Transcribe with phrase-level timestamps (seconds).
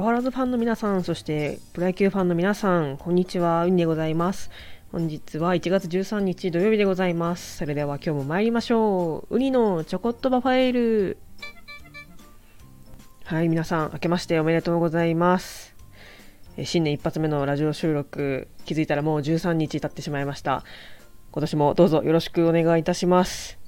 [0.00, 4.50] ワールドファンの皆さん、そしてプロ野球ファンの皆さん、こんにちは、ウニでございます。
[4.92, 7.58] 本日は1月13日土曜日でございます。
[7.58, 9.36] それでは今日も参りましょう。
[9.36, 11.18] ウニのちょこっとバファイル。
[13.24, 15.76] はい、皆さん、明けましておめでとうございます。
[16.64, 20.64] 新年一発目のラジオ収録、気づいたらもう13日経ってしまいました。
[21.30, 23.58] 今年もどうぞよろしくお願いいたします。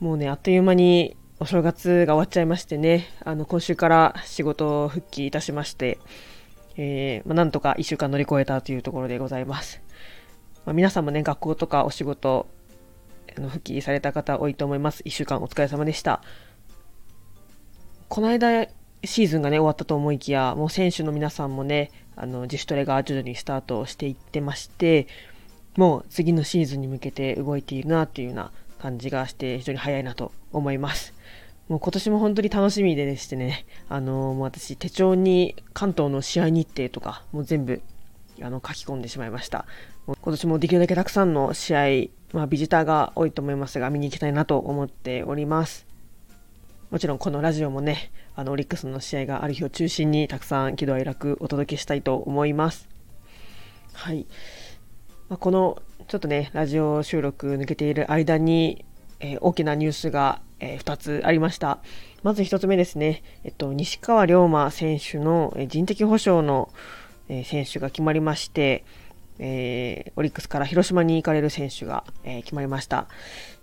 [0.00, 5.98] もうね、あっという間にお正月が終わっちゃいましてね、あの、今週から仕事復帰いたしまして、
[6.76, 9.80] えー、まあ、なんとか1週間乗り越えたというところでございます。
[10.66, 12.46] まあ、皆さんもね、学校とかお仕事、
[13.38, 15.02] あの復帰された方多いと思います。
[15.04, 16.22] 1週間お疲れ様でした。
[18.10, 18.66] この間、
[19.02, 25.06] シーズンがね、終わったと思いきや、もう選手の皆さんもね、あの、自主トレが徐々にスタートしていってまして、
[25.78, 31.14] もう次のシーズンに向けて動いているなっていうような感じがして、非常に早いなと思います。
[31.70, 37.80] もう今年も本当に楽しみででしてね、あのー、もう私手帳に関東の試合日程とか、もう全部
[38.42, 39.66] あの書き込んでしまいました。
[40.08, 45.86] もう今年もできるだけたくさんの試合、まあ、ビジターが多いと思いますが、見に行きたいなと思っております。
[46.90, 52.88] もちろんこのラジオもね、あのオリックスの試合がある日を中心にたくさん喜怒哀楽お届けしたいと思います。
[53.92, 54.26] はい。
[55.28, 58.84] まあ、このちょっとね、ラジオ収録抜けている間に、
[59.20, 61.78] えー、大きなニュースがえー、2つありました。
[62.22, 66.70] まず1つ目ですね、えっと、西川龍馬選手の人的保障の、
[67.44, 68.84] 選手が決まりまして、
[69.38, 73.06] えー、オリックスから広島に行かれる選手が、え決まりました。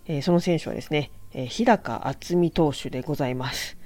[0.07, 3.77] えその選手はですね、え日高渥美投手でございます。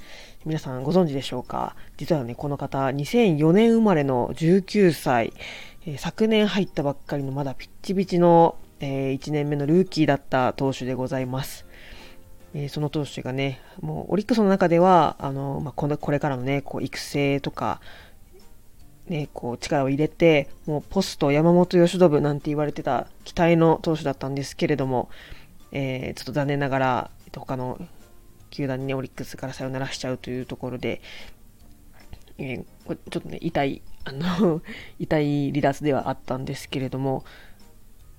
[0.46, 1.76] 皆さんご存知でしょうか？
[1.98, 5.34] 実はね、この方、2004年生まれの19歳、
[5.86, 11.66] え昨年入ったばっかりのまだピッチピチの、え1年目のルーキーだった投手でございます。
[12.54, 17.80] えー、その投手がね、もうオリックスの中では、あの、まあ、このこれからのね、こう育成とか、
[19.08, 25.10] ね、こう力を入れて、もうポスト山本由伸なんて言われてた期待の投手だったんですけれども、
[25.72, 27.80] えー、ちょっと残念ながら、他の
[28.50, 31.02] 球団にね、オリックスからさよならしちゃうというところで、
[32.38, 34.62] えー、ちょっとね、痛い、あの
[35.00, 37.24] 痛い離脱ではあったんですけれども、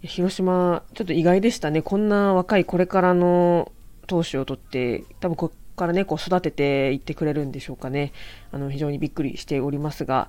[0.01, 1.83] 広島、ちょっと意外でしたね。
[1.83, 3.71] こんな若いこれからの
[4.13, 8.13] 投手を取って、多分ここからね、こう育てていってくれるんでしょうかね。
[8.51, 10.29] あの、非常にびっくりしておりますが、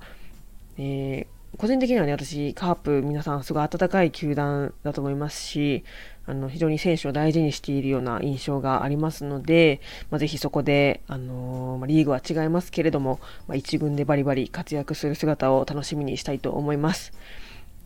[0.78, 5.84] えー、個人的にはね、私、カープ、皆さんすごい温かい球団だと思いますし、
[6.26, 17.12] あの、非常に選手を大事にしているような印象がありますので、まあ、ぜひそこで、あのー、まあ、リーグは違いますけれども、まあ、一軍でバリバリ活躍する姿を楽しみにしたいと思います。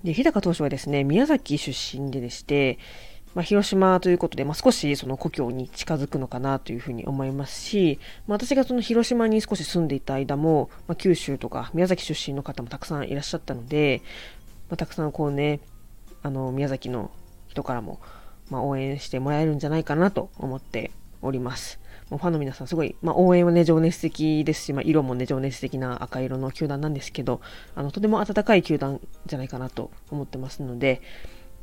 [0.05, 2.79] で、日高投手はですね、宮崎出身ででして、
[3.35, 14.03] まあ、広島ということで、まあ、少しその故郷に近づくのかなというふうに思いますし、まあ、私がその広島に少し住んでいた間も、ま九州とか宮崎出身の方もたくさんいらっしゃったので、
[14.71, 15.61] またくさんこうね、
[16.23, 17.11] あの宮崎の
[17.49, 18.01] 人からも、
[18.51, 20.91] ま応援してもらえるんじゃないかなと思って
[21.23, 21.79] おります。
[22.09, 27.43] ファンの皆さんすごい、まあ、応援はね、情熱的ですし、まあ、色もね、情熱的な赤色の球団なんですけど、
[27.75, 31.03] あの、とても温かい球団じゃないかなと思ってますので、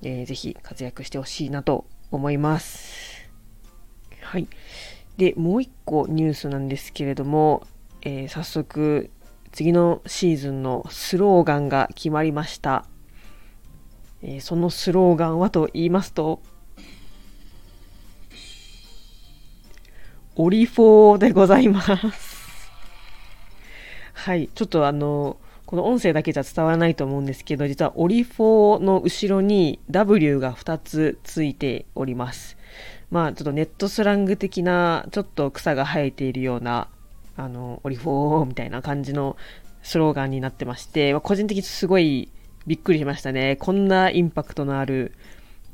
[0.01, 3.29] えー、ぜひ活躍してほしいなと思います。
[4.21, 4.47] はい。
[5.17, 7.65] で、もう一個ニュースなんですけれども、
[8.01, 9.09] えー、早速、
[9.51, 12.85] 次のシーズンのスローガンが決まりました。
[14.21, 16.41] えー、そのスローガンはと言いますと、
[20.35, 22.69] オリフォーでございます。
[24.13, 24.49] はい。
[24.53, 32.57] ちょっとあの、この音声だけじゃ伝わらないと思うんですけど、実はオリフォーの後ろに W が2つついております。
[33.09, 36.87] まあちょっとネットスラング的な、ちょっと草が生えているような、
[37.35, 39.37] あの、オリフォーみたいな感じの
[39.81, 42.31] スローガンになってまして、まあ、個人的にすごい
[42.67, 43.55] びっくりしましたね。
[43.55, 45.13] こんなインパクトのある、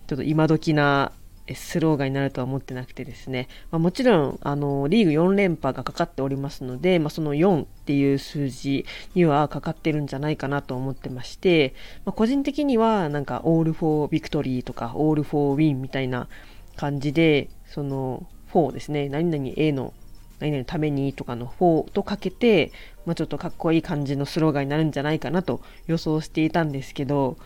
[0.07, 1.11] ちょっと今時な
[1.53, 8.85] スローガンになるとは思ってなくてですね、まあ、もちろんあのリーグ4連覇がかかっておりますので、まあ、その4っていう数字
[9.15, 11.73] にはかかってるんじゃないかなと思ってまして、
[12.05, 16.27] まあ、個人的にはなんか All for Victory とか All for Win みたいな
[16.75, 19.09] 感じでその4ですね。
[19.09, 19.93] 何々 A の
[20.39, 22.71] 何々のためにとかの4とかけて、
[23.05, 27.37] まあ、ちょっとかっこいい感じのスローガンになるんじゃないかなと予想していたんですけど、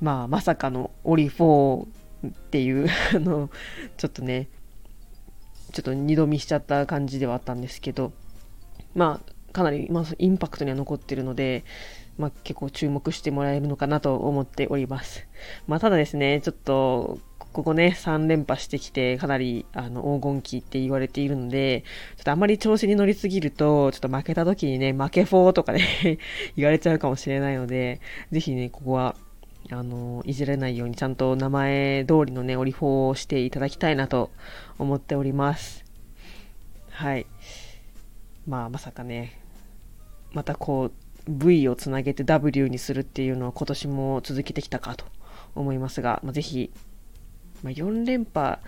[0.00, 1.86] まあ、まさかのオリ4
[2.26, 3.50] っていう あの、
[3.96, 4.48] ちょっとね、
[5.72, 8.12] ちょっと二度見しちゃった感じではあったんですけど、
[8.94, 11.64] まあ、かなり、まあ、インパクトには残ってるので、
[12.18, 15.26] まあ、結構注目してもらえるのかなと思っております。
[15.66, 17.18] まあ、ただですね、ちょっと、
[17.52, 21.84] ここね、3連覇してきて、かなりあの黄金期って言われているので、
[22.16, 26.18] ちょっとあまり調子に乗りすぎると、ちょっと負けた時にね、負けフォーとかね
[26.54, 29.16] 言われちゃうかもしれないので、ぜひね、ここは、
[29.70, 34.30] あの、いじれないようにちゃんと名前通りのね、オリフォをしていただきたいなと
[34.78, 35.84] 思っております。
[36.90, 37.26] はい。
[38.46, 39.40] まあ、まさかね、
[40.32, 40.92] またこう、
[41.28, 45.04] V をつなげて W にするっていうのを今年も続けてきたかと
[45.54, 46.70] 思いますが、まあ、ぜひ
[47.62, 48.58] まあ、4連覇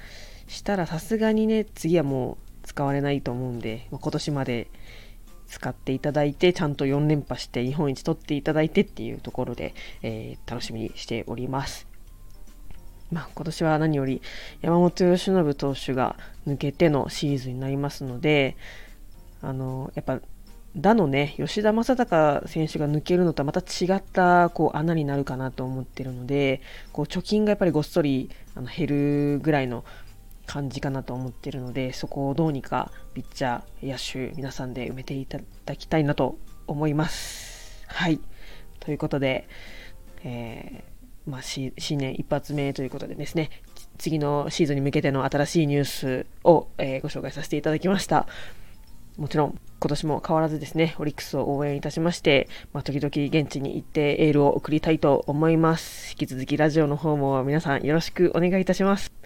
[0.47, 4.69] したらさすがにね、次はもう使われないと思うんで、まあ、今年まで
[5.49, 11.87] 使っていただいて、ちゃんと4連覇して日本一取っていただいてっていうところで、えー、楽しみにしております。
[13.11, 14.21] まあ、今年は何より
[14.61, 16.17] 山本由伸投手が
[16.47, 18.57] 抜けてのシーズンになりますので、
[19.41, 20.21] あの、やっぱ
[20.77, 26.61] 打のね、吉田正尚選手が抜けるのとはまた違ったこう穴になるかなと思ってるので、
[26.93, 29.85] こう貯金がやっぱりごっそりあの減るぐらいの
[30.49, 33.99] 感じかなと思ってるので、そこをどうにかピッチャー、野
[34.31, 37.85] 手、皆さんで埋めていただきたいなと思います。
[37.87, 38.19] はい。
[38.81, 39.47] ということで、
[40.25, 43.51] えー、まあ、新年一発目ということでですね、
[43.99, 48.27] 次のシーズンに向けての新しいニュースを、えー、ご紹介させていただきました。
[49.19, 56.13] もちろん今年も変わらずですね、オリックスを応援いたしまして、まあ、時々現地に行ってエールを送りたいと思います。
[56.13, 59.18] 引き続きラジオの方も皆さんよろしくお願いいたします。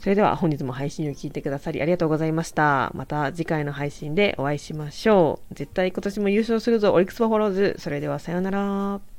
[0.00, 2.90] それでは本日も配信を聞いてくださりありがとうございました。
[2.94, 5.54] また次回の配信でお会いしましょう。
[5.54, 7.76] 絶対今年も優勝するぞ、オリックスバフォローズ。
[7.78, 9.09] それではさようなら。